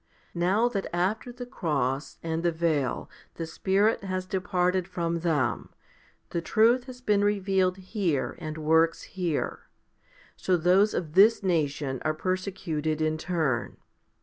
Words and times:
Now 0.33 0.67
that 0.69 0.87
after 0.91 1.31
the 1.31 1.45
cross 1.45 2.17
and 2.23 2.41
the 2.41 2.51
veil 2.51 3.07
the 3.35 3.45
Spirit 3.45 4.03
has 4.03 4.25
departed 4.25 4.87
from 4.87 5.19
them, 5.19 5.69
the 6.31 6.41
truth 6.41 6.85
has 6.85 7.01
been 7.01 7.23
revealed 7.23 7.77
here 7.77 8.35
and 8.39 8.57
works 8.57 9.03
here. 9.03 9.67
So 10.35 10.57
those 10.57 10.95
of 10.95 11.13
this 11.13 11.43
nation 11.43 12.01
are 12.03 12.15
persecuted 12.15 12.99
in 12.99 13.19
turn. 13.19 13.77